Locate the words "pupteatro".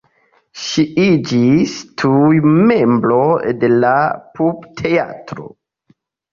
4.41-5.49